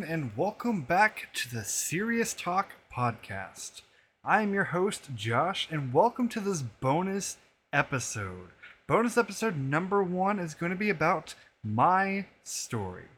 [0.00, 3.82] And and welcome back to the Serious Talk podcast.
[4.24, 7.36] I am your host, Josh, and welcome to this bonus
[7.70, 8.48] episode.
[8.86, 13.08] Bonus episode number one is going to be about my story.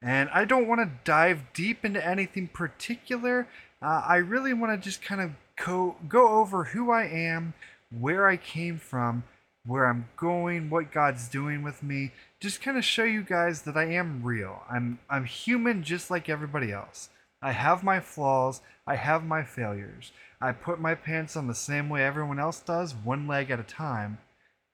[0.00, 3.46] And I don't want to dive deep into anything particular.
[3.82, 7.52] Uh, I really want to just kind of go, go over who I am,
[7.90, 9.24] where I came from,
[9.66, 13.76] where I'm going, what God's doing with me, just kind of show you guys that
[13.76, 14.64] I am real.
[14.68, 17.08] I'm I'm human just like everybody else.
[17.40, 20.10] I have my flaws, I have my failures.
[20.40, 23.62] I put my pants on the same way everyone else does, one leg at a
[23.62, 24.18] time.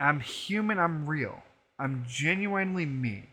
[0.01, 1.43] I'm human, I'm real.
[1.79, 3.29] I'm genuinely me.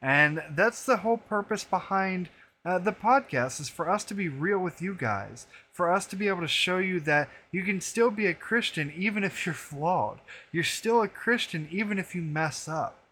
[0.00, 2.30] And that's the whole purpose behind
[2.64, 6.16] uh, the podcast is for us to be real with you guys, for us to
[6.16, 9.54] be able to show you that you can still be a Christian even if you're
[9.54, 10.20] flawed.
[10.52, 13.03] You're still a Christian even if you mess up.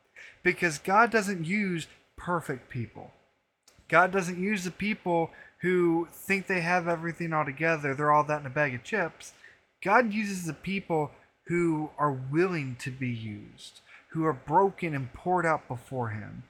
[0.43, 3.13] Because God doesn't use perfect people.
[3.89, 8.41] God doesn't use the people who think they have everything all together, they're all that
[8.41, 9.33] in a bag of chips.
[9.83, 11.13] God uses the people
[11.47, 16.45] who are willing to be used, who are broken and poured out before Him.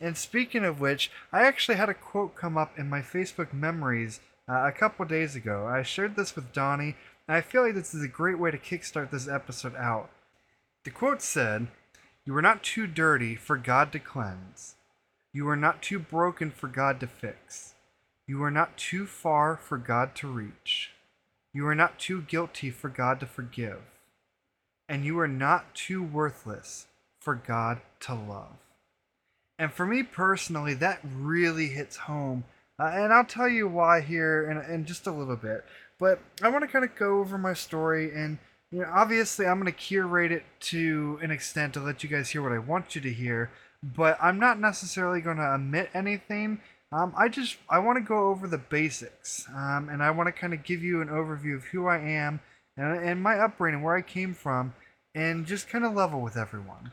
[0.00, 4.20] And speaking of which, I actually had a quote come up in my Facebook memories
[4.48, 5.66] uh, a couple days ago.
[5.66, 8.58] I shared this with Donnie, and I feel like this is a great way to
[8.58, 10.10] kickstart this episode out.
[10.84, 11.68] The quote said,
[12.26, 14.76] You are not too dirty for God to cleanse.
[15.34, 17.74] You are not too broken for God to fix.
[18.26, 20.92] You are not too far for God to reach.
[21.52, 23.80] You are not too guilty for God to forgive.
[24.88, 26.86] And you are not too worthless
[27.20, 28.56] for God to love.
[29.58, 32.44] And for me personally, that really hits home.
[32.78, 35.64] Uh, and I'll tell you why here in, in just a little bit.
[35.98, 38.12] But I want to kind of go over my story.
[38.14, 38.38] And,
[38.92, 42.52] obviously, I'm going to curate it to an extent to let you guys hear what
[42.52, 43.50] I want you to hear.
[43.82, 46.60] But I'm not necessarily going to omit anything.
[46.90, 50.32] Um, I just I want to go over the basics, um, and I want to
[50.32, 52.40] kind of give you an overview of who I am
[52.76, 54.74] and, and my upbringing, where I came from,
[55.14, 56.92] and just kind of level with everyone.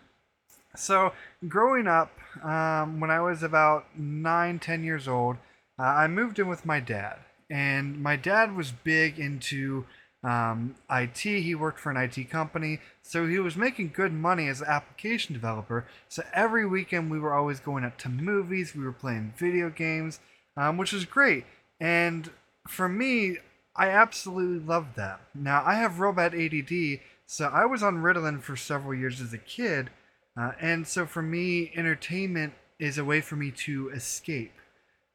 [0.75, 1.13] So,
[1.47, 2.11] growing up,
[2.43, 5.37] um, when I was about nine, ten years old,
[5.77, 7.17] uh, I moved in with my dad.
[7.49, 9.85] And my dad was big into
[10.23, 11.17] um, IT.
[11.17, 12.79] He worked for an IT company.
[13.01, 15.85] So, he was making good money as an application developer.
[16.09, 20.19] So, every weekend we were always going out to movies, we were playing video games,
[20.55, 21.45] um, which was great.
[21.79, 22.29] And
[22.67, 23.37] for me,
[23.75, 25.21] I absolutely loved that.
[25.33, 26.99] Now, I have bad ADD.
[27.25, 29.89] So, I was on Ritalin for several years as a kid.
[30.37, 34.53] Uh, and so for me, entertainment is a way for me to escape.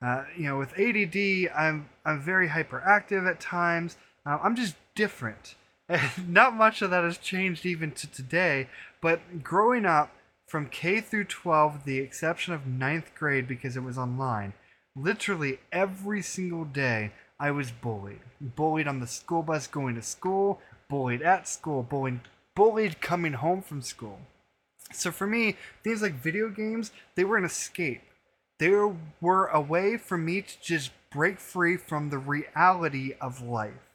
[0.02, 3.96] Uh, you know, with ADD, I'm I'm very hyperactive at times.
[4.26, 5.54] Uh, I'm just different.
[6.26, 8.68] Not much of that has changed even to today.
[9.00, 10.10] But growing up
[10.46, 14.52] from K through 12, the exception of ninth grade because it was online,
[14.96, 18.20] literally every single day I was bullied.
[18.40, 22.20] Bullied on the school bus going to school, bullied at school, bullied
[22.54, 24.18] bullied coming home from school.
[24.92, 28.02] So for me, things like video games, they were an escape.
[28.58, 28.70] They
[29.20, 33.85] were a way for me to just break free from the reality of life.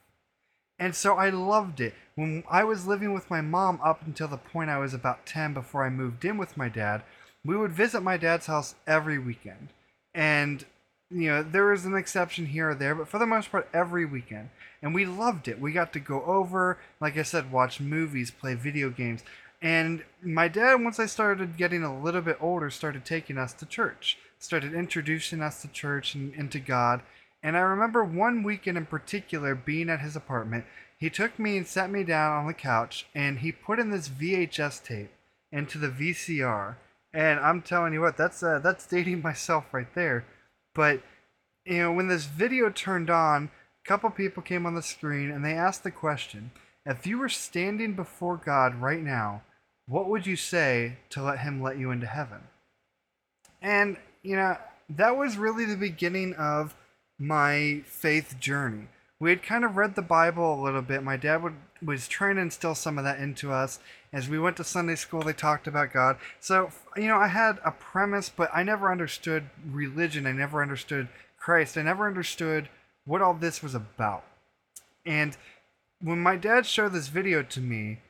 [0.82, 1.94] And so I loved it.
[2.16, 5.54] When I was living with my mom up until the point I was about 10
[5.54, 7.04] before I moved in with my dad,
[7.44, 9.68] we would visit my dad's house every weekend.
[10.12, 10.64] And,
[11.08, 14.04] you know, there was an exception here or there, but for the most part, every
[14.04, 14.48] weekend.
[14.82, 15.60] And we loved it.
[15.60, 19.22] We got to go over, like I said, watch movies, play video games.
[19.62, 23.66] And my dad, once I started getting a little bit older, started taking us to
[23.66, 27.02] church, started introducing us to church and, and to God.
[27.42, 30.64] And I remember one weekend in particular being at his apartment.
[30.96, 34.08] He took me and sat me down on the couch and he put in this
[34.08, 35.10] VHS tape
[35.50, 36.76] into the VCR.
[37.12, 40.24] And I'm telling you what, that's uh, that's dating myself right there.
[40.74, 41.02] But
[41.64, 43.50] you know, when this video turned on,
[43.84, 46.52] a couple people came on the screen and they asked the question:
[46.86, 49.42] If you were standing before God right now,
[49.86, 52.40] what would you say to let him let you into heaven?
[53.60, 54.56] And, you know,
[54.90, 56.74] that was really the beginning of
[57.22, 58.88] my faith journey.
[59.20, 61.04] We had kind of read the Bible a little bit.
[61.04, 63.78] My dad would, was trying to instill some of that into us.
[64.12, 66.16] As we went to Sunday school, they talked about God.
[66.40, 70.26] So, you know, I had a premise, but I never understood religion.
[70.26, 71.08] I never understood
[71.38, 71.78] Christ.
[71.78, 72.68] I never understood
[73.04, 74.24] what all this was about.
[75.06, 75.36] And
[76.00, 78.00] when my dad showed this video to me,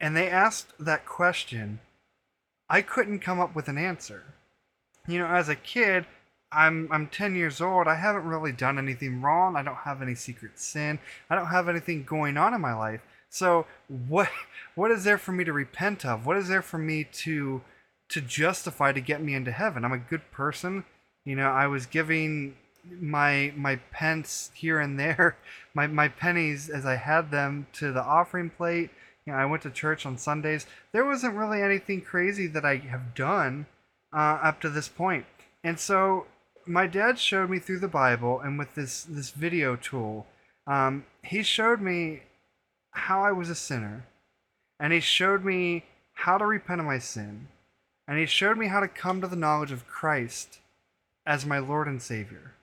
[0.00, 1.78] and they asked that question,
[2.68, 4.24] I couldn't come up with an answer.
[5.06, 6.06] You know, as a kid,
[6.54, 7.88] I'm I'm 10 years old.
[7.88, 9.56] I haven't really done anything wrong.
[9.56, 10.98] I don't have any secret sin.
[11.28, 13.00] I don't have anything going on in my life.
[13.28, 14.28] So what
[14.74, 16.24] what is there for me to repent of?
[16.26, 17.62] What is there for me to
[18.10, 19.84] to justify to get me into heaven?
[19.84, 20.84] I'm a good person.
[21.24, 22.54] You know, I was giving
[22.88, 25.36] my my pence here and there,
[25.74, 28.90] my my pennies as I had them to the offering plate.
[29.26, 30.66] You know, I went to church on Sundays.
[30.92, 33.66] There wasn't really anything crazy that I have done
[34.12, 35.24] uh, up to this point,
[35.64, 36.26] and so
[36.66, 40.26] my dad showed me through the Bible and with this this video tool,
[40.66, 42.22] um, he showed me
[42.92, 44.06] how I was a sinner,
[44.78, 45.84] and he showed me
[46.14, 47.48] how to repent of my sin,
[48.06, 50.60] and he showed me how to come to the knowledge of Christ
[51.26, 52.54] as my Lord and Savior.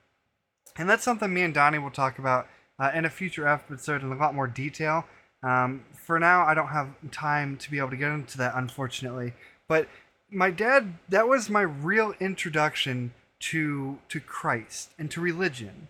[0.77, 2.47] And that's something me and Donnie will talk about
[2.80, 5.06] uh, in a future episode in a lot more detail.
[5.44, 9.33] Um, for now, I don't have time to be able to get into that, unfortunately.
[9.68, 9.88] But
[10.30, 15.88] my dad, that was my real introduction to to Christ and to religion.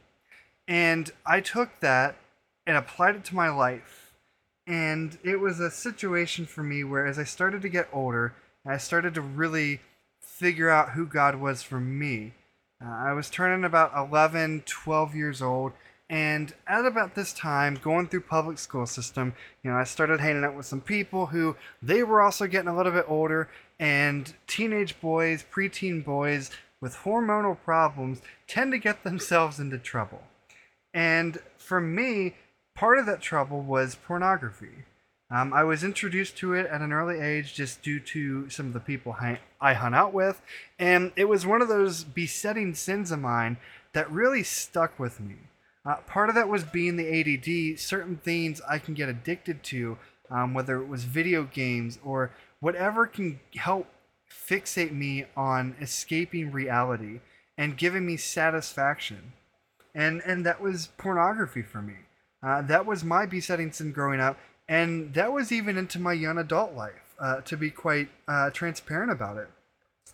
[0.67, 2.15] And I took that
[2.65, 4.13] and applied it to my life.
[4.67, 8.33] And it was a situation for me where as I started to get older,
[8.65, 9.81] I started to really
[10.21, 12.33] figure out who God was for me.
[12.83, 15.73] Uh, I was turning about 11, 12 years old,
[16.09, 19.33] and at about this time, going through public school system,
[19.63, 22.75] you know, I started hanging out with some people who they were also getting a
[22.75, 23.49] little bit older,
[23.79, 30.23] and teenage boys, preteen boys, with hormonal problems tend to get themselves into trouble.
[30.93, 32.35] And for me,
[32.75, 34.83] part of that trouble was pornography.
[35.29, 38.73] Um, I was introduced to it at an early age just due to some of
[38.73, 39.15] the people
[39.61, 40.41] I hung out with,
[40.77, 43.55] and it was one of those besetting sins of mine
[43.93, 45.35] that really stuck with me.
[45.85, 49.97] Uh, part of that was being the ADD, certain things I can get addicted to,
[50.29, 53.87] um, whether it was video games or whatever can help
[54.31, 57.19] fixate me on escaping reality
[57.57, 59.33] and giving me satisfaction.
[59.93, 61.95] And and that was pornography for me.
[62.41, 64.37] Uh, that was my besetting sin growing up,
[64.67, 67.11] and that was even into my young adult life.
[67.21, 69.47] Uh, to be quite uh, transparent about it.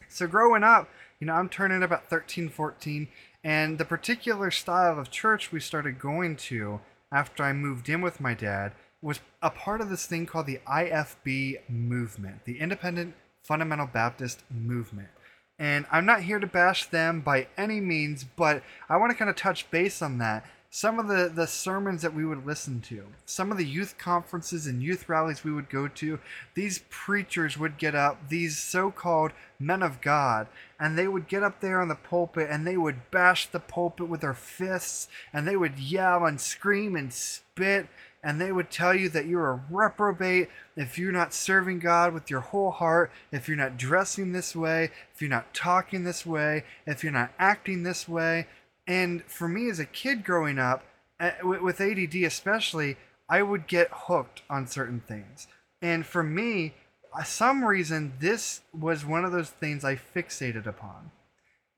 [0.10, 0.90] So growing up,
[1.22, 3.08] you know, I'm turning about 13, 14,
[3.46, 8.20] and the particular style of church we started going to after I moved in with
[8.20, 13.16] my dad was a part of this thing called the IFB movement, the Independent
[13.48, 15.08] Fundamental Baptist movement.
[15.58, 19.30] And I'm not here to bash them by any means, but I want to kind
[19.30, 20.46] of touch base on that.
[20.70, 24.68] Some of the, the sermons that we would listen to, some of the youth conferences
[24.68, 26.20] and youth rallies we would go to,
[26.56, 30.48] these preachers would get up, these so called men of God,
[30.78, 34.10] and they would get up there on the pulpit and they would bash the pulpit
[34.10, 37.88] with their fists and they would yell and scream and spit
[38.24, 42.30] and they would tell you that you're a reprobate if you're not serving God with
[42.30, 46.64] your whole heart, if you're not dressing this way, if you're not talking this way,
[46.86, 48.48] if you're not acting this way.
[48.88, 50.84] And for me as a kid growing up,
[51.20, 52.98] eh, with ADD especially,
[53.30, 55.48] I would get hooked on certain things.
[55.82, 56.74] And for me,
[57.14, 61.12] uh, some reason, this was one of those things I fixated upon.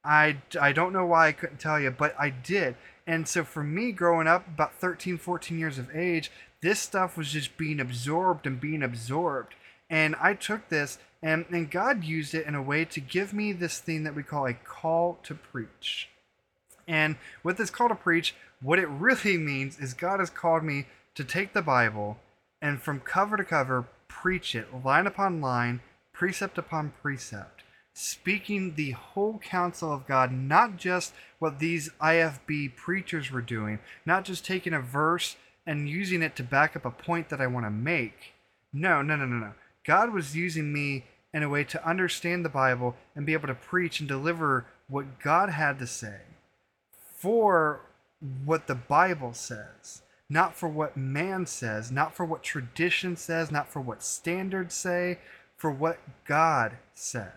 [0.03, 2.75] I, I don't know why I couldn't tell you, but I did.
[3.09, 7.31] And so for me, growing up, about 13, 14 years of age, this stuff was
[7.31, 9.55] just being absorbed and being absorbed.
[9.89, 13.51] And I took this, and, and God used it in a way to give me
[13.51, 16.09] this thing that we call a call to preach.
[16.87, 20.85] And with this call to preach, what it really means is God has called me
[21.15, 22.19] to take the Bible
[22.61, 25.81] and from cover to cover preach it line upon line,
[26.13, 27.63] precept upon precept
[27.99, 34.23] speaking the whole counsel of God, not just what these IFB preachers were doing, not
[34.23, 35.35] just taking a verse
[35.67, 38.33] and using it to back up a point that I want to make.
[38.71, 39.53] No, no, no, no, no.
[39.83, 41.03] God was using me
[41.33, 45.19] in a way to understand the Bible and be able to preach and deliver what
[45.19, 46.21] God had to say
[47.17, 47.81] for
[48.45, 53.67] what the Bible says, not for what man says, not for what tradition says, not
[53.67, 55.19] for what standards say,
[55.57, 57.33] for what God said.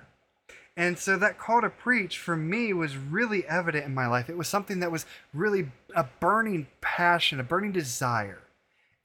[0.77, 4.31] And so that call to preach for me was really evident in my life.
[4.31, 8.41] It was something that was really a burning passion, a burning desire.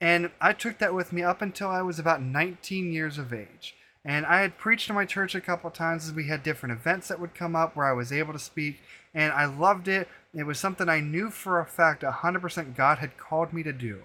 [0.00, 3.74] And I took that with me up until I was about 19 years of age.
[4.04, 7.08] And I had preached in my church a couple times as we had different events
[7.08, 8.80] that would come up where I was able to speak.
[9.12, 10.08] And I loved it.
[10.32, 14.02] It was something I knew for a fact 100% God had called me to do.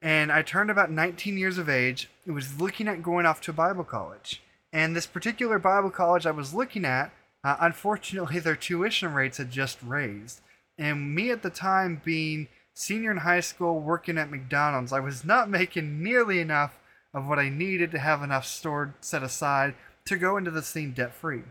[0.00, 2.08] And I turned about 19 years of age.
[2.26, 4.40] It was looking at going off to Bible college.
[4.72, 7.12] And this particular Bible college I was looking at,
[7.44, 10.40] uh, unfortunately, their tuition rates had just raised.
[10.78, 15.24] And me at the time being senior in high school working at McDonald's, I was
[15.24, 16.78] not making nearly enough
[17.12, 19.74] of what I needed to have enough stored set aside
[20.06, 21.42] to go into this thing debt free.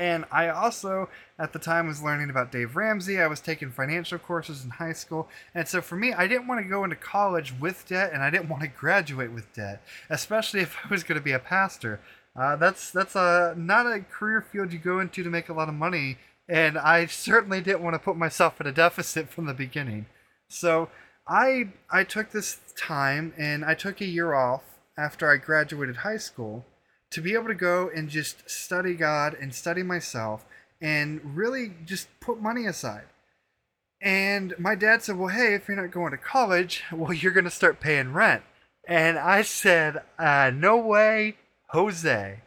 [0.00, 3.20] And I also, at the time, was learning about Dave Ramsey.
[3.20, 5.28] I was taking financial courses in high school.
[5.54, 8.30] And so for me, I didn't want to go into college with debt and I
[8.30, 12.00] didn't want to graduate with debt, especially if I was going to be a pastor.
[12.38, 15.68] Uh, that's that's a not a career field you go into to make a lot
[15.68, 16.16] of money
[16.50, 20.06] and I certainly didn't want to put myself at a deficit from the beginning.
[20.48, 20.88] So
[21.28, 24.62] I I took this time and I took a year off
[24.98, 26.64] after I graduated high school
[27.12, 30.44] to be able to go and just study God and study myself
[30.80, 33.04] and really just put money aside.
[34.02, 37.44] And my dad said, Well, hey, if you're not going to college, well, you're going
[37.44, 38.42] to start paying rent.
[38.88, 41.36] And I said, uh, No way,
[41.72, 42.40] Jose.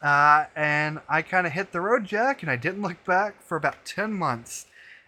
[0.00, 3.56] Uh, and I kind of hit the road, Jack, and I didn't look back for
[3.56, 4.66] about 10 months.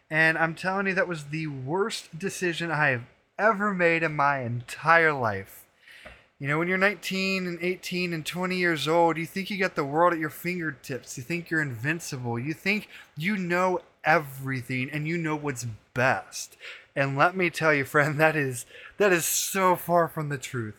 [0.08, 3.04] And I'm telling you, that was the worst decision I have
[3.38, 5.66] ever made in my entire life.
[6.38, 9.76] You know, when you're 19 and 18 and 20 years old, you think you got
[9.76, 11.16] the world at your fingertips.
[11.16, 12.38] You think you're invincible.
[12.38, 16.56] You think you know everything and you know what's best.
[16.94, 18.66] And let me tell you, friend, that is
[18.98, 20.74] that is so far from the truth.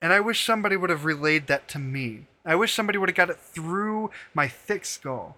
[0.00, 2.26] And I wish somebody would have relayed that to me.
[2.44, 5.36] I wish somebody would have got it through my thick skull.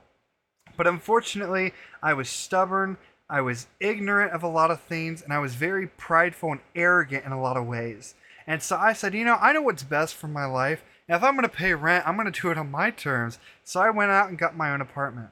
[0.77, 1.73] But unfortunately,
[2.03, 2.99] I was stubborn,
[3.31, 7.25] I was ignorant of a lot of things, and I was very prideful and arrogant
[7.25, 8.15] in a lot of ways.
[8.47, 10.83] And so I said, you know, I know what's best for my life.
[11.07, 13.39] And if I'm going to pay rent, I'm going to do it on my terms.
[13.65, 15.29] So I went out and got my own apartment.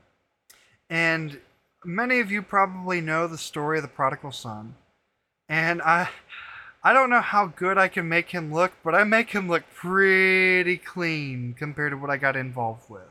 [0.90, 1.40] And
[1.84, 4.74] many of you probably know the story of the prodigal son.
[5.48, 6.08] And I
[6.86, 9.64] I don't know how good I can make him look, but I make him look
[9.74, 13.10] pretty clean compared to what I got involved with.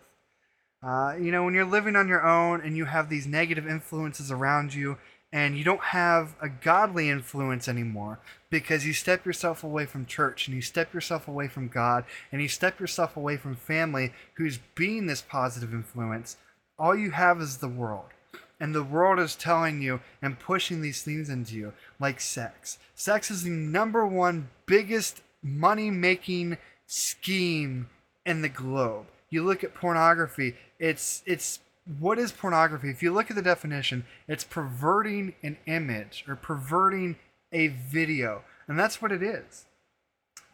[0.82, 4.32] Uh, you know, when you're living on your own and you have these negative influences
[4.32, 4.98] around you,
[5.34, 10.48] and you don't have a godly influence anymore because you step yourself away from church
[10.48, 14.60] and you step yourself away from God and you step yourself away from family who's
[14.75, 16.38] being this positive influence,
[16.79, 18.14] all you have is the world.
[18.59, 22.77] And the world is telling you and pushing these things into you, like sex.
[22.93, 26.57] Sex is the number one biggest money making
[26.88, 27.89] scheme
[28.25, 29.05] in the globe.
[29.29, 31.59] You look at pornography, it's it's
[32.00, 32.89] what is pornography?
[32.89, 37.17] If you look at the definition, it's perverting an image or perverting
[37.51, 38.43] a video.
[38.67, 39.65] And that's what it is.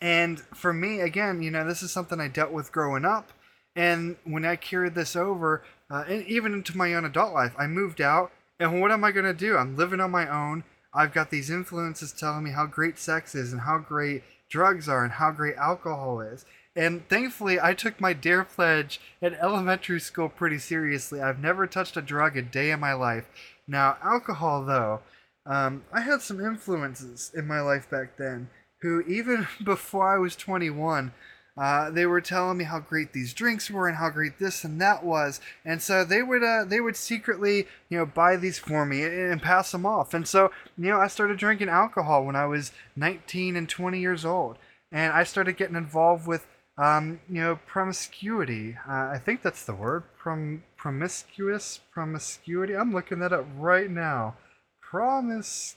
[0.01, 3.31] And for me, again, you know, this is something I dealt with growing up.
[3.75, 7.67] And when I carried this over, uh, and even into my young adult life, I
[7.67, 8.31] moved out.
[8.59, 9.57] And what am I going to do?
[9.57, 10.63] I'm living on my own.
[10.93, 15.03] I've got these influences telling me how great sex is and how great drugs are
[15.03, 16.45] and how great alcohol is.
[16.75, 21.21] And thankfully, I took my DARE pledge at elementary school pretty seriously.
[21.21, 23.25] I've never touched a drug a day in my life.
[23.67, 25.01] Now, alcohol, though,
[25.45, 28.49] um, I had some influences in my life back then
[28.81, 31.11] who, even before I was 21,
[31.57, 34.79] uh, they were telling me how great these drinks were and how great this and
[34.81, 38.85] that was, and so they would uh, they would secretly you know buy these for
[38.85, 40.13] me and pass them off.
[40.13, 44.25] And so you know I started drinking alcohol when I was 19 and 20 years
[44.25, 44.57] old,
[44.91, 46.45] and I started getting involved with
[46.77, 48.77] um, you know, promiscuity.
[48.87, 50.03] Uh, I think that's the word.
[50.17, 52.75] Prom- promiscuous promiscuity.
[52.75, 54.35] I'm looking that up right now.
[54.81, 55.75] Promiscuity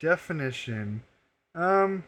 [0.00, 1.02] definition.
[1.54, 2.04] Um.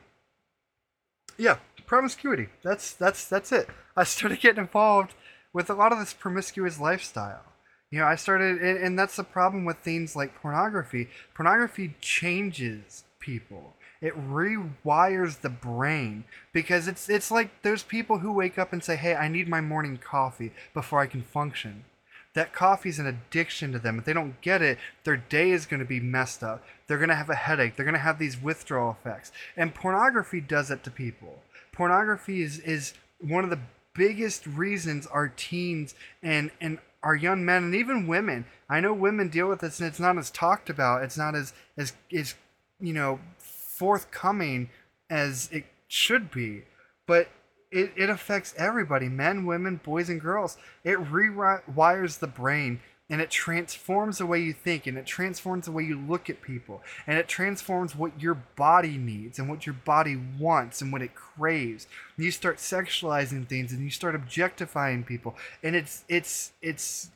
[1.36, 2.48] Yeah, promiscuity.
[2.62, 3.68] That's that's that's it.
[3.96, 5.14] I started getting involved
[5.52, 7.44] with a lot of this promiscuous lifestyle.
[7.90, 11.08] You know, I started, and, and that's the problem with things like pornography.
[11.34, 13.74] Pornography changes people
[14.04, 18.96] it rewires the brain because it's it's like those people who wake up and say,
[18.96, 21.86] "Hey, I need my morning coffee before I can function."
[22.34, 23.98] That coffee is an addiction to them.
[23.98, 26.64] If they don't get it, their day is going to be messed up.
[26.86, 27.76] They're going to have a headache.
[27.76, 29.30] They're going to have these withdrawal effects.
[29.56, 31.42] And pornography does it to people.
[31.72, 33.60] Pornography is is one of the
[33.94, 38.46] biggest reasons our teens and and our young men and even women.
[38.68, 41.04] I know women deal with this and it's not as talked about.
[41.04, 42.34] It's not as as is
[42.80, 44.70] you know forthcoming
[45.08, 46.62] as it should be.
[47.06, 47.28] But
[47.74, 50.56] it, it affects everybody men, women, boys, and girls.
[50.84, 55.72] It rewires the brain and it transforms the way you think and it transforms the
[55.72, 59.74] way you look at people and it transforms what your body needs and what your
[59.74, 65.04] body wants and what it craves and you start sexualizing things and you start objectifying
[65.04, 67.10] people and it's it's it's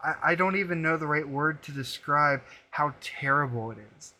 [0.00, 4.14] I, I don't even know the right word to describe how terrible it is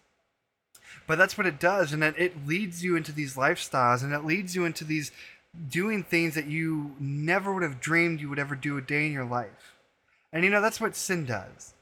[1.06, 4.26] but that's what it does and it, it leads you into these lifestyles and it
[4.26, 5.12] leads you into these
[5.68, 9.12] doing things that you never would have dreamed you would ever do a day in
[9.12, 9.76] your life.
[10.32, 11.74] And you know that's what sin does.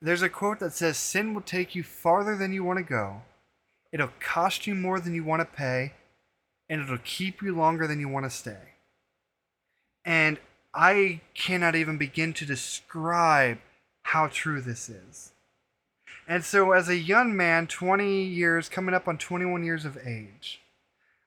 [0.00, 3.22] There's a quote that says sin will take you farther than you want to go.
[3.92, 5.92] It'll cost you more than you want to pay
[6.68, 8.74] and it'll keep you longer than you want to stay.
[10.04, 10.38] And
[10.74, 13.58] i cannot even begin to describe
[14.02, 15.32] how true this is.
[16.28, 20.60] And so, as a young man, 20 years, coming up on 21 years of age,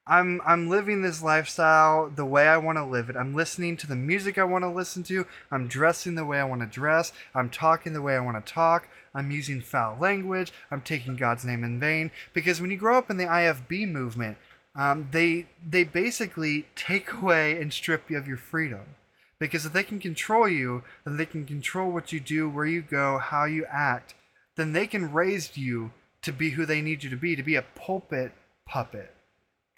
[0.09, 3.15] I'm I'm living this lifestyle the way I want to live it.
[3.15, 5.27] I'm listening to the music I want to listen to.
[5.51, 7.13] I'm dressing the way I want to dress.
[7.35, 8.87] I'm talking the way I want to talk.
[9.13, 10.51] I'm using foul language.
[10.71, 12.09] I'm taking God's name in vain.
[12.33, 14.39] Because when you grow up in the IFB movement,
[14.75, 18.95] um, they they basically take away and strip you of your freedom.
[19.37, 22.81] Because if they can control you, then they can control what you do, where you
[22.81, 24.15] go, how you act.
[24.55, 25.91] Then they can raise you
[26.23, 28.31] to be who they need you to be, to be a pulpit
[28.67, 29.13] puppet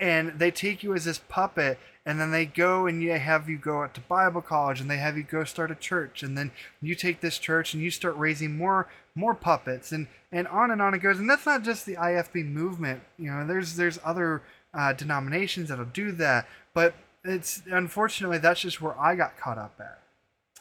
[0.01, 3.57] and they take you as this puppet and then they go and they have you
[3.57, 6.51] go out to bible college and they have you go start a church and then
[6.81, 10.81] you take this church and you start raising more more puppets and and on and
[10.81, 11.19] on it goes.
[11.19, 14.41] And that's not just the ifb movement you know there's there's other
[14.73, 19.75] uh, denominations that'll do that but it's unfortunately that's just where i got caught up
[19.79, 19.99] at.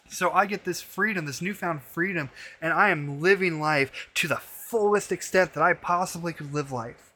[0.09, 2.29] So i get this freedom this newfound freedom
[2.61, 7.10] and i am living life to the fullest extent that i possibly could live life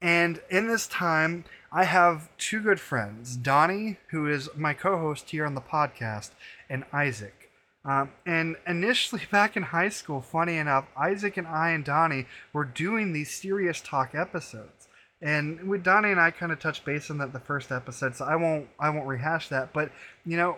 [0.00, 5.30] and in this time, I have two good friends, Donnie, who is my co host
[5.30, 6.30] here on the podcast,
[6.68, 7.50] and Isaac.
[7.84, 12.64] Um, and initially, back in high school, funny enough, Isaac and I and Donnie were
[12.64, 14.88] doing these serious talk episodes.
[15.22, 18.24] And with Donnie and I kind of touched base on that the first episode, so
[18.24, 19.74] I won't I won't rehash that.
[19.74, 19.92] But
[20.24, 20.56] you know,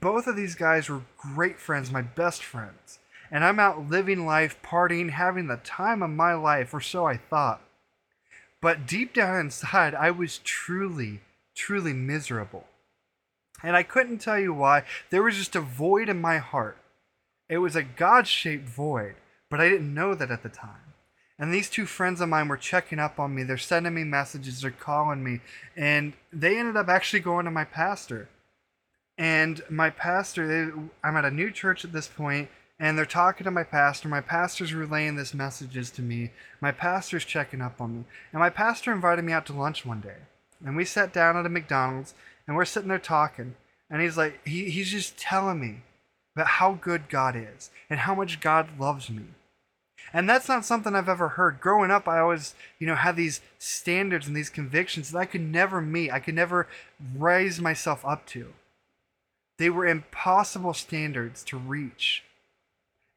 [0.00, 2.98] both of these guys were great friends, my best friends.
[3.30, 7.16] And I'm out living life, partying, having the time of my life, or so I
[7.16, 7.62] thought.
[8.62, 11.20] But deep down inside, I was truly,
[11.54, 12.64] truly miserable.
[13.62, 14.84] And I couldn't tell you why.
[15.10, 16.78] There was just a void in my heart.
[17.48, 19.16] It was a God shaped void,
[19.50, 20.94] but I didn't know that at the time.
[21.38, 23.42] And these two friends of mine were checking up on me.
[23.42, 25.40] They're sending me messages, they're calling me.
[25.76, 28.28] And they ended up actually going to my pastor.
[29.18, 32.48] And my pastor, I'm at a new church at this point,
[32.82, 34.08] and they're talking to my pastor.
[34.08, 36.32] My pastor's relaying this messages to me.
[36.60, 38.04] My pastor's checking up on me.
[38.32, 40.16] And my pastor invited me out to lunch one day.
[40.66, 42.12] And we sat down at a McDonald's
[42.44, 43.54] and we're sitting there talking.
[43.88, 45.82] And he's like, he, he's just telling me
[46.34, 49.26] about how good God is and how much God loves me.
[50.12, 51.60] And that's not something I've ever heard.
[51.60, 55.40] Growing up, I always, you know, had these standards and these convictions that I could
[55.40, 56.10] never meet.
[56.10, 56.66] I could never
[57.16, 58.54] raise myself up to.
[59.58, 62.24] They were impossible standards to reach.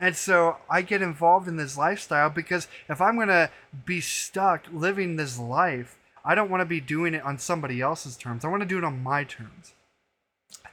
[0.05, 3.49] And so I get involved in this lifestyle because if I'm going to
[3.85, 8.15] be stuck living this life, I don't want to be doing it on somebody else's
[8.15, 8.45] terms.
[8.45, 9.73] I want to do it on my terms.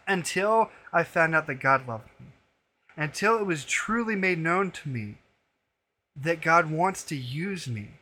[0.07, 2.27] Until I found out that God loved me.
[2.95, 5.17] Until it was truly made known to me
[6.15, 7.93] that God wants to use me.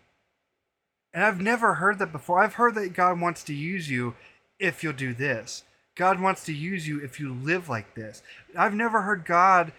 [1.14, 2.42] And I've never heard that before.
[2.42, 4.16] I've heard that God wants to use you
[4.58, 5.62] if you'll do this.
[5.94, 8.20] God wants to use you if you live like this.
[8.58, 9.70] I've never heard God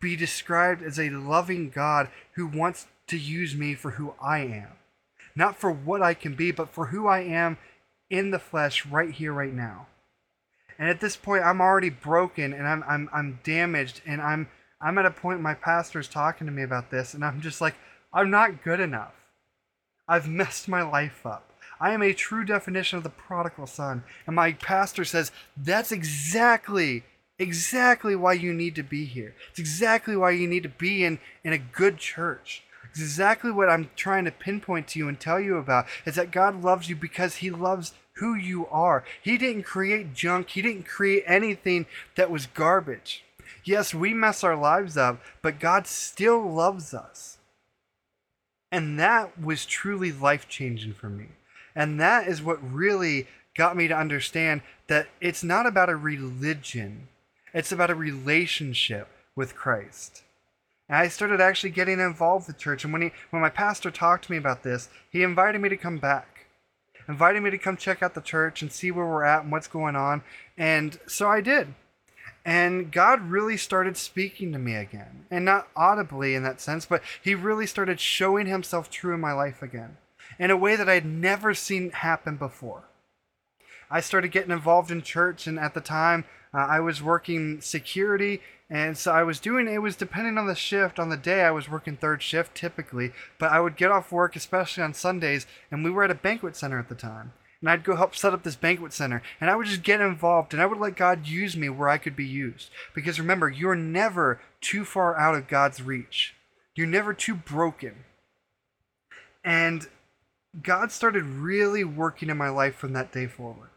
[0.00, 4.72] be described as a loving God who wants to use me for who I am.
[5.34, 7.58] Not for what I can be, but for who I am
[8.10, 9.86] in the flesh right here, right now.
[10.78, 14.48] And at this point, I'm already broken and I'm, I'm, I'm damaged and I'm,
[14.80, 17.74] I'm at a point my pastor's talking to me about this and I'm just like,
[18.12, 19.14] I'm not good enough.
[20.06, 21.52] I've messed my life up.
[21.80, 24.04] I am a true definition of the prodigal son.
[24.26, 27.04] And my pastor says, that's exactly
[27.38, 29.34] exactly why you need to be here.
[29.50, 32.64] It's exactly why you need to be in, in a good church.
[32.90, 36.30] It's exactly what I'm trying to pinpoint to you and tell you about is that
[36.30, 39.04] God loves you because he loves who you are.
[39.22, 40.50] He didn't create junk.
[40.50, 43.24] He didn't create anything that was garbage.
[43.64, 47.38] Yes, we mess our lives up, but God still loves us.
[48.72, 51.28] And that was truly life changing for me.
[51.74, 57.08] And that is what really got me to understand that it's not about a religion
[57.54, 60.22] it's about a relationship with Christ.
[60.88, 62.84] And I started actually getting involved with church.
[62.84, 65.76] And when he, when my pastor talked to me about this, he invited me to
[65.76, 66.46] come back,
[67.06, 69.68] invited me to come check out the church and see where we're at and what's
[69.68, 70.22] going on.
[70.56, 71.74] And so I did.
[72.44, 75.26] And God really started speaking to me again.
[75.30, 79.32] And not audibly in that sense, but He really started showing Himself true in my
[79.32, 79.98] life again
[80.38, 82.87] in a way that I'd never seen happen before.
[83.90, 88.40] I started getting involved in church, and at the time, uh, I was working security,
[88.70, 90.98] and so I was doing it was depending on the shift.
[90.98, 94.36] On the day, I was working third shift typically, but I would get off work,
[94.36, 97.32] especially on Sundays, and we were at a banquet center at the time.
[97.60, 100.52] And I'd go help set up this banquet center, and I would just get involved,
[100.52, 102.70] and I would let God use me where I could be used.
[102.94, 106.34] Because remember, you're never too far out of God's reach.
[106.76, 108.04] You're never too broken.
[109.42, 109.88] And
[110.62, 113.70] God started really working in my life from that day forward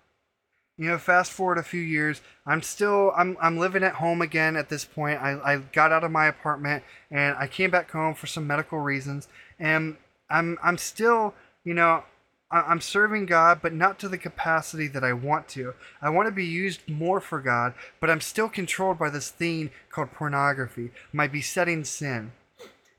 [0.82, 4.56] you know fast forward a few years i'm still i'm, I'm living at home again
[4.56, 8.15] at this point I, I got out of my apartment and i came back home
[8.15, 9.28] for some medical reasons
[9.60, 9.96] and
[10.30, 12.04] i'm i'm still you know
[12.54, 15.74] I'm serving God, but not to the capacity that I want to.
[16.02, 19.72] I want to be used more for God, but I'm still controlled by this thing
[19.89, 22.34] called pornography, my besetting sin.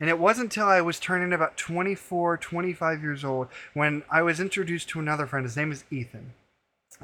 [0.00, 4.40] And it wasn't until I was turning about 24, 25 years old when I was
[4.40, 5.44] introduced to another friend.
[5.44, 6.32] His name is Ethan.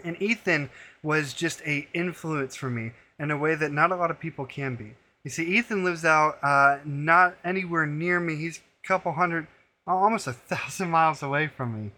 [0.04, 0.70] And Ethan
[1.02, 4.46] was just a influence for me in a way that not a lot of people
[4.46, 4.94] can be.
[5.24, 8.36] You see, Ethan lives out uh, not anywhere near me.
[8.36, 9.46] He's a couple hundred,
[9.86, 11.90] almost a thousand miles away from me.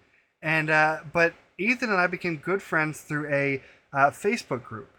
[0.43, 4.91] And uh, but Ethan and I became good friends through a uh, Facebook group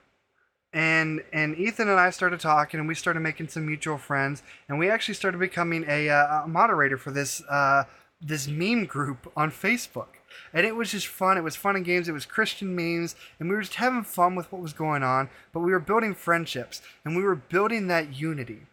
[0.74, 4.80] and and Ethan and I started talking, and we started making some mutual friends, and
[4.80, 7.84] we actually started becoming a, uh, a moderator for this uh,
[8.22, 10.08] this meme group on Facebook.
[10.54, 11.38] And it was just fun.
[11.38, 12.08] It was fun and games.
[12.08, 15.30] It was Christian memes, and we were just having fun with what was going on.
[15.54, 18.64] But we were building friendships, and we were building that unity.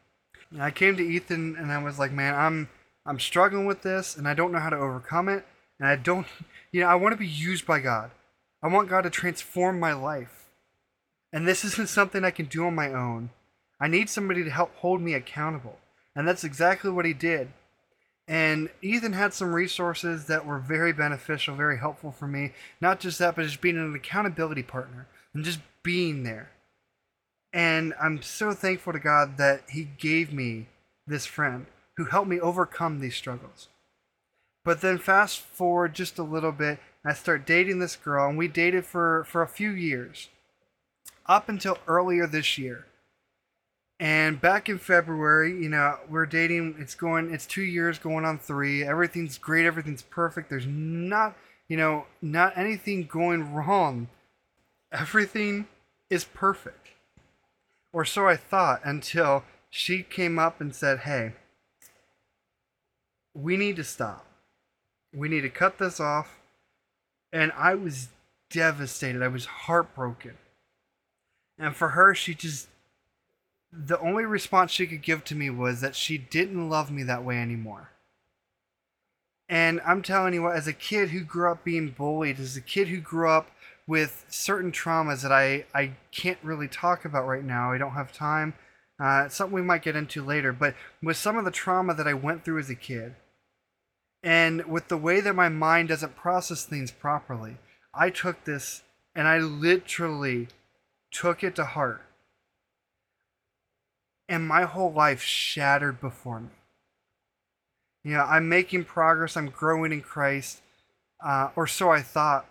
[0.51, 2.69] And I came to Ethan, and I was like, "Man, I'm
[3.07, 5.47] I'm struggling with this, and I don't know how to overcome it.
[5.79, 6.27] And I don't,
[6.73, 8.11] you know, I want to be used by God.
[8.63, 10.49] I want God to transform my life."
[11.33, 13.31] And this isn't something I can do on my own.
[13.81, 15.79] I need somebody to help hold me accountable.
[16.17, 17.49] And that's exactly what he did.
[18.29, 22.53] And Ethan had some resources that were very beneficial, very helpful for me.
[22.79, 26.51] Not just that, but just being an accountability partner and just being there.
[27.55, 30.67] And I'm so thankful to God that He gave me
[31.07, 31.65] this friend
[31.97, 33.69] who helped me overcome these struggles.
[34.63, 38.49] But then fast forward just a little bit, I start dating this girl, and we
[38.49, 40.29] dated for, for a few years
[41.25, 42.85] up until earlier this year.
[44.01, 46.77] And back in February, you know, we're dating.
[46.79, 47.33] It's going.
[47.33, 48.85] It's two years going on three.
[48.85, 49.67] Everything's great.
[49.67, 50.51] Everything's perfect.
[50.51, 51.37] There's not,
[51.69, 54.09] you know, not anything going wrong.
[54.93, 55.67] Everything
[56.09, 56.89] is perfect,
[57.93, 61.33] or so I thought until she came up and said, "Hey,
[63.35, 64.25] we need to stop.
[65.13, 66.39] We need to cut this off."
[67.33, 68.09] And I was
[68.49, 69.23] devastated.
[69.23, 70.39] I was heartbroken.
[71.59, 72.69] And for her, she just.
[73.73, 77.25] The only response she could give to me was that she didn't love me that
[77.25, 77.91] way anymore.
[79.49, 82.61] And I'm telling you what, as a kid who grew up being bullied, as a
[82.61, 83.51] kid who grew up
[83.87, 88.13] with certain traumas that I, I can't really talk about right now, I don't have
[88.13, 88.55] time.
[89.01, 92.09] Uh, it's something we might get into later, but with some of the trauma that
[92.09, 93.15] I went through as a kid,
[94.23, 97.57] and with the way that my mind doesn't process things properly,
[97.95, 98.83] I took this
[99.15, 100.49] and I literally
[101.11, 102.03] took it to heart.
[104.29, 106.49] And my whole life shattered before me.
[108.05, 110.61] You know, I'm making progress, I'm growing in Christ,
[111.25, 112.47] uh, or so I thought.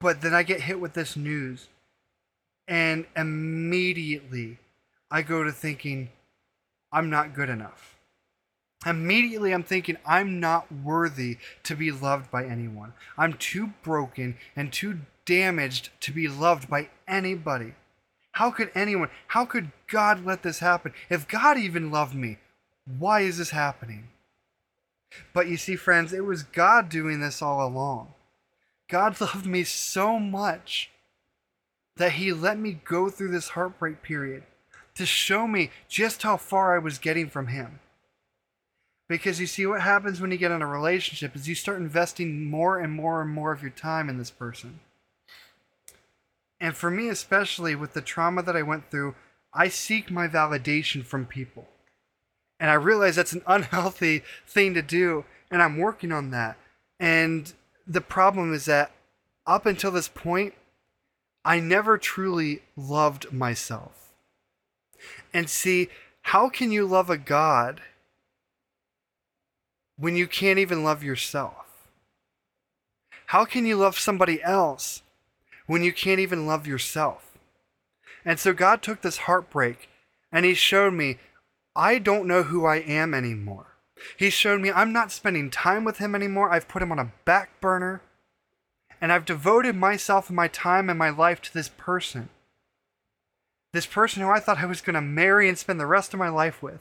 [0.00, 1.68] But then I get hit with this news,
[2.68, 4.58] and immediately
[5.10, 6.10] I go to thinking,
[6.92, 7.96] I'm not good enough.
[8.86, 12.92] Immediately, I'm thinking, I'm not worthy to be loved by anyone.
[13.16, 17.74] I'm too broken and too damaged to be loved by anybody.
[18.38, 20.92] How could anyone, how could God let this happen?
[21.10, 22.38] If God even loved me,
[22.86, 24.10] why is this happening?
[25.32, 28.14] But you see, friends, it was God doing this all along.
[28.88, 30.88] God loved me so much
[31.96, 34.44] that He let me go through this heartbreak period
[34.94, 37.80] to show me just how far I was getting from Him.
[39.08, 42.48] Because you see, what happens when you get in a relationship is you start investing
[42.48, 44.78] more and more and more of your time in this person.
[46.60, 49.14] And for me, especially with the trauma that I went through,
[49.54, 51.68] I seek my validation from people.
[52.60, 55.24] And I realize that's an unhealthy thing to do.
[55.50, 56.56] And I'm working on that.
[57.00, 57.52] And
[57.86, 58.90] the problem is that
[59.46, 60.54] up until this point,
[61.44, 64.12] I never truly loved myself.
[65.32, 65.88] And see,
[66.22, 67.80] how can you love a God
[69.96, 71.86] when you can't even love yourself?
[73.26, 75.02] How can you love somebody else
[75.68, 77.38] when you can't even love yourself.
[78.24, 79.88] And so God took this heartbreak
[80.32, 81.18] and He showed me,
[81.76, 83.76] I don't know who I am anymore.
[84.16, 86.50] He showed me I'm not spending time with Him anymore.
[86.50, 88.02] I've put Him on a back burner.
[89.00, 92.30] And I've devoted myself and my time and my life to this person.
[93.72, 96.18] This person who I thought I was going to marry and spend the rest of
[96.18, 96.80] my life with.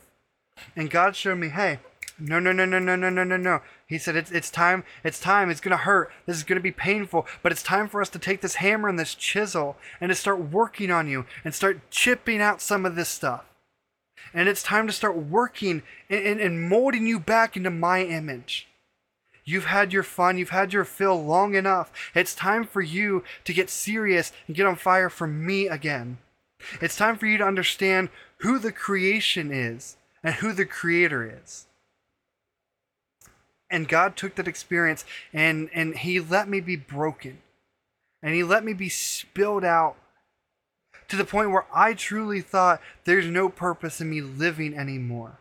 [0.75, 1.79] And God showed me, hey,
[2.19, 3.61] no, no, no, no, no, no, no, no, no.
[3.85, 4.83] He said, it's, it's time.
[5.03, 5.49] It's time.
[5.49, 6.11] It's going to hurt.
[6.25, 7.27] This is going to be painful.
[7.43, 10.39] But it's time for us to take this hammer and this chisel and to start
[10.39, 13.45] working on you and start chipping out some of this stuff.
[14.33, 18.67] And it's time to start working and, and, and molding you back into my image.
[19.45, 20.37] You've had your fun.
[20.37, 21.91] You've had your fill long enough.
[22.13, 26.17] It's time for you to get serious and get on fire for me again.
[26.81, 31.66] It's time for you to understand who the creation is and who the creator is.
[33.69, 37.39] And God took that experience and, and He let me be broken.
[38.21, 39.95] And He let me be spilled out
[41.07, 45.39] to the point where I truly thought there's no purpose in me living anymore.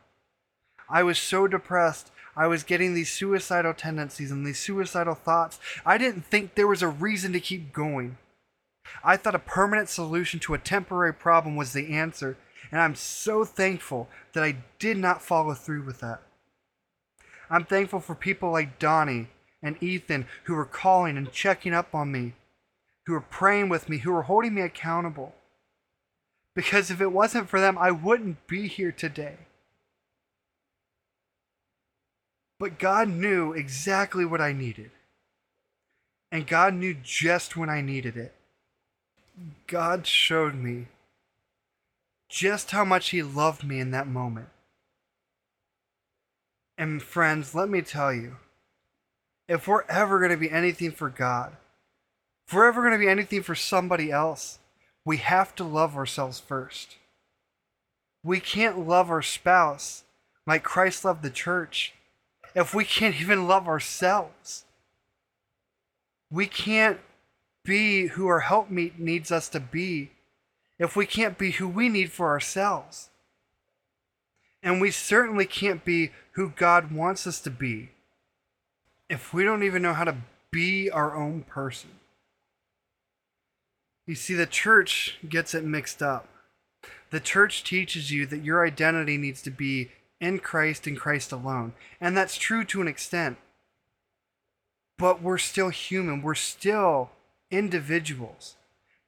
[0.89, 2.11] I was so depressed.
[2.37, 5.59] I was getting these suicidal tendencies and these suicidal thoughts.
[5.85, 8.19] I didn't think there was a reason to keep going.
[9.03, 12.37] I thought a permanent solution to a temporary problem was the answer,
[12.71, 16.23] and I'm so thankful that I did not follow through with that.
[17.51, 19.29] I'm thankful for people like Donnie
[19.63, 22.35] and Ethan who were calling and checking up on me,
[23.07, 25.35] who were praying with me, who were holding me accountable.
[26.55, 29.37] Because if it wasn't for them, I wouldn't be here today.
[32.59, 34.91] But God knew exactly what I needed.
[36.33, 38.35] And God knew just when I needed it.
[39.67, 40.89] God showed me
[42.29, 44.49] just how much He loved me in that moment.
[46.79, 48.37] And friends, let me tell you,
[49.49, 51.57] if we're ever going to be anything for God,
[52.47, 54.59] if we're ever going to be anything for somebody else,
[55.05, 56.97] we have to love ourselves first.
[58.23, 60.05] We can't love our spouse
[60.47, 61.95] like Christ loved the church
[62.55, 64.65] if we can't even love ourselves.
[66.31, 66.99] We can't
[67.65, 70.11] be who our helpmeet needs us to be
[70.79, 73.11] if we can't be who we need for ourselves.
[74.67, 77.91] And we certainly can't be who God wants us to be
[79.09, 80.17] if we don't even know how to
[80.51, 81.91] be our own person.
[84.09, 86.29] You see, the church gets it mixed up.
[87.11, 91.73] The church teaches you that your identity needs to be in Christ and Christ alone.
[92.01, 93.37] And that's true to an extent.
[94.99, 96.23] But we're still human.
[96.23, 97.11] We're still
[97.53, 98.57] individuals.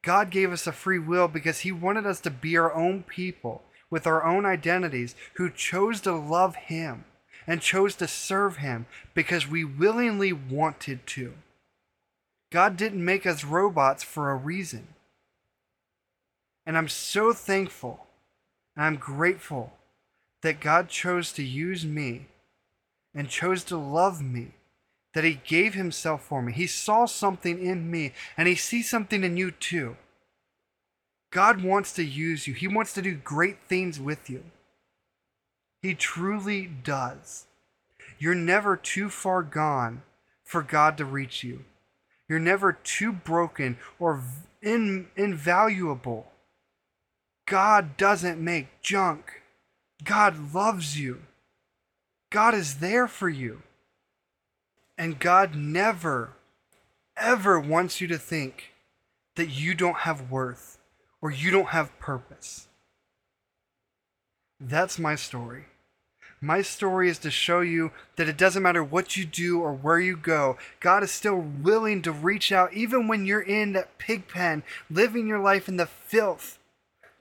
[0.03, 3.65] God gave us a free will because He wanted us to be our own people
[3.91, 7.05] with our own identities who chose to love Him
[7.47, 11.35] and chose to serve Him because we willingly wanted to.
[12.51, 14.89] God didn't make us robots for a reason.
[16.67, 18.07] And I'm so thankful
[18.77, 19.73] and I'm grateful
[20.43, 22.27] that God chose to use me
[23.15, 24.53] and chose to love me,
[25.15, 26.53] that He gave Himself for me.
[26.53, 29.97] He saw something in me, and He sees something in you too.
[31.31, 34.45] God wants to use you, He wants to do great things with you.
[35.83, 37.47] He truly does.
[38.19, 40.03] You're never too far gone
[40.45, 41.65] for God to reach you.
[42.29, 44.23] You're never too broken or
[44.61, 46.27] in, invaluable.
[47.47, 49.43] God doesn't make junk.
[50.03, 51.23] God loves you.
[52.31, 53.63] God is there for you.
[54.99, 56.33] And God never,
[57.17, 58.73] ever wants you to think
[59.37, 60.78] that you don't have worth
[61.21, 62.69] or you don't have purpose.
[64.61, 65.67] That's my story.
[66.41, 69.99] My story is to show you that it doesn't matter what you do or where
[69.99, 74.29] you go, God is still willing to reach out even when you're in that pig
[74.29, 76.59] pen, living your life in the filth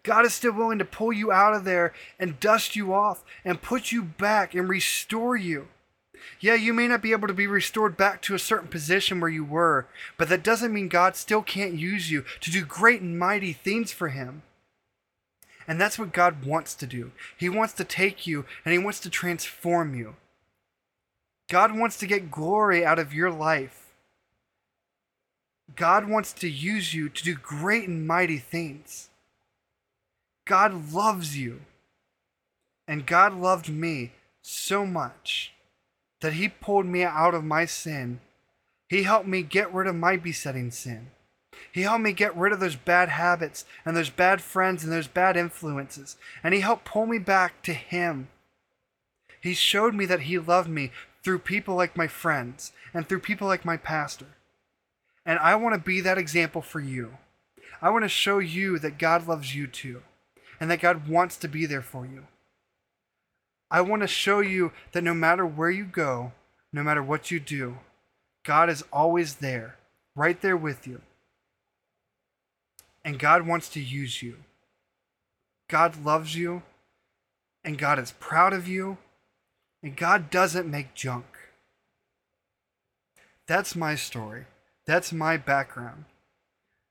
[0.08, 3.62] God is still willing to pull you out of there and dust you off and
[3.62, 5.68] put you back and restore you.
[6.39, 9.30] Yeah, you may not be able to be restored back to a certain position where
[9.30, 13.17] you were, but that doesn't mean God still can't use you to do great and
[13.17, 14.43] mighty things for Him.
[15.67, 17.12] And that's what God wants to do.
[17.38, 20.15] He wants to take you and He wants to transform you.
[21.49, 23.88] God wants to get glory out of your life.
[25.75, 29.10] God wants to use you to do great and mighty things.
[30.45, 31.62] God loves you.
[32.88, 35.53] And God loved me so much
[36.21, 38.19] that He pulled me out of my sin.
[38.89, 41.12] He helped me get rid of my besetting sin.
[41.71, 45.08] He helped me get rid of those bad habits and those bad friends and those
[45.08, 46.17] bad influences.
[46.43, 48.30] And He helped pull me back to Him.
[49.41, 50.91] He showed me that He loved me
[51.23, 54.27] through people like my friends and through people like my pastor.
[55.25, 57.17] And I want to be that example for you.
[57.82, 60.03] I want to show you that God loves you too
[60.60, 62.25] and that God wants to be there for you.
[63.69, 66.32] I want to show you that no matter where you go,
[66.71, 67.77] no matter what you do,
[68.43, 69.75] God is always there,
[70.15, 71.01] right there with you.
[73.03, 74.38] And God wants to use you.
[75.69, 76.63] God loves you,
[77.63, 78.97] and God is proud of you,
[79.84, 81.25] and God doesn't make junk.
[83.47, 84.45] That's my story.
[84.86, 86.06] That's my background.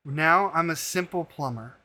[0.05, 1.77] Now I'm a simple plumber.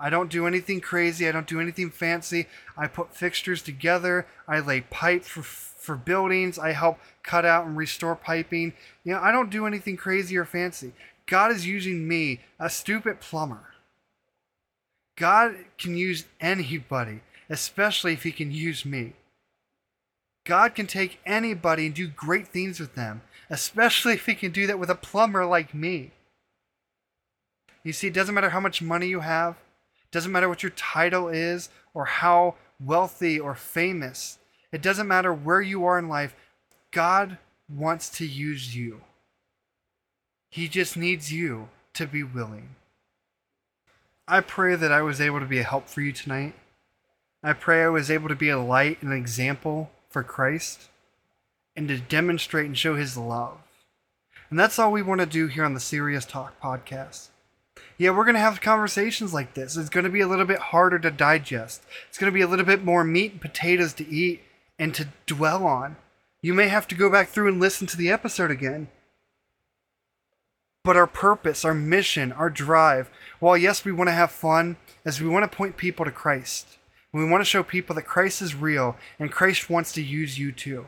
[0.00, 1.28] I don't do anything crazy.
[1.28, 2.46] I don't do anything fancy.
[2.76, 4.26] I put fixtures together.
[4.46, 6.58] I lay pipe for for buildings.
[6.58, 8.74] I help cut out and restore piping.
[9.04, 10.92] You know, I don't do anything crazy or fancy.
[11.26, 13.74] God is using me, a stupid plumber.
[15.16, 19.14] God can use anybody, especially if he can use me.
[20.48, 24.66] God can take anybody and do great things with them, especially if He can do
[24.66, 26.12] that with a plumber like me.
[27.84, 29.56] You see, it doesn't matter how much money you have,
[30.10, 34.38] doesn't matter what your title is or how wealthy or famous.
[34.72, 36.34] It doesn't matter where you are in life.
[36.90, 39.02] God wants to use you.
[40.50, 42.76] He just needs you to be willing.
[44.26, 46.54] I pray that I was able to be a help for you tonight.
[47.42, 50.88] I pray I was able to be a light and an example for Christ
[51.76, 53.58] and to demonstrate and show his love.
[54.50, 57.28] And that's all we want to do here on the Searious Talk podcast.
[57.98, 59.76] Yeah, we're going to have conversations like this.
[59.76, 61.82] It's going to be a little bit harder to digest.
[62.08, 64.42] It's going to be a little bit more meat and potatoes to eat
[64.78, 65.96] and to dwell on.
[66.40, 68.86] You may have to go back through and listen to the episode again.
[70.84, 75.20] But our purpose, our mission, our drive, while yes, we want to have fun, is
[75.20, 76.78] we want to point people to Christ.
[77.12, 80.52] We want to show people that Christ is real and Christ wants to use you
[80.52, 80.86] too.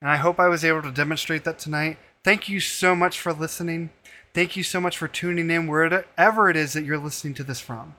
[0.00, 1.98] And I hope I was able to demonstrate that tonight.
[2.24, 3.90] Thank you so much for listening.
[4.34, 7.60] Thank you so much for tuning in wherever it is that you're listening to this
[7.60, 7.94] from.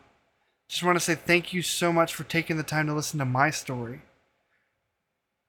[0.68, 3.26] Just want to say thank you so much for taking the time to listen to
[3.26, 4.02] my story.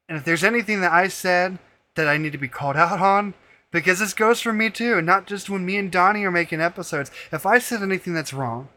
[0.08, 1.58] And if there's anything that I said
[1.94, 3.32] that I need to be called out on,
[3.70, 7.10] because this goes for me too, not just when me and Donnie are making episodes.
[7.32, 8.68] If I said anything that's wrong,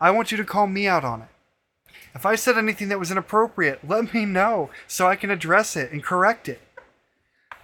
[0.00, 1.28] I want you to call me out on it.
[2.14, 5.92] If I said anything that was inappropriate, let me know so I can address it
[5.92, 6.60] and correct it.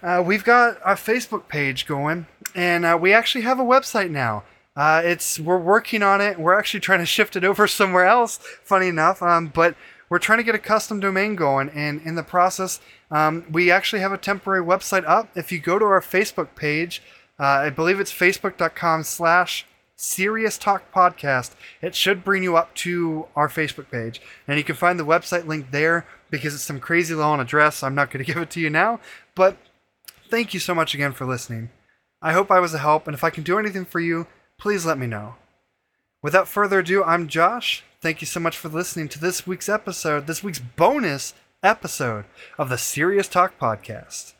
[0.01, 4.43] Uh, we've got a Facebook page going, and uh, we actually have a website now.
[4.75, 6.39] Uh, it's we're working on it.
[6.39, 8.37] We're actually trying to shift it over somewhere else.
[8.63, 9.75] Funny enough, um, but
[10.09, 14.01] we're trying to get a custom domain going, and in the process, um, we actually
[14.01, 15.29] have a temporary website up.
[15.35, 17.01] If you go to our Facebook page,
[17.39, 19.65] uh, I believe it's facebook.com/slash
[19.95, 21.51] Searious Talk Podcast.
[21.81, 25.45] It should bring you up to our Facebook page, and you can find the website
[25.45, 27.83] link there because it's some crazy long address.
[27.83, 28.99] I'm not going to give it to you now,
[29.35, 29.57] but
[30.29, 31.69] thank you so much again for listening.
[32.21, 34.25] I hope I was a help, and if I can do anything for you,
[34.57, 35.35] please let me know.
[36.23, 37.83] Without further ado, I'm Josh.
[38.01, 42.25] Thank you so much for listening to this week's episode, this week's bonus episode
[42.57, 44.33] of the Searious Talk Podcast.